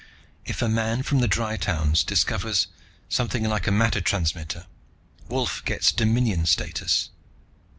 "If 0.47 0.63
a 0.63 0.67
man 0.67 1.03
from 1.03 1.19
the 1.19 1.27
Dry 1.27 1.57
towns 1.57 2.03
discovers 2.03 2.65
something 3.07 3.43
like 3.43 3.67
a 3.67 3.71
matter 3.71 4.01
transmitter, 4.01 4.65
Wolf 5.29 5.63
gets 5.63 5.91
dominion 5.91 6.47
status. 6.47 7.09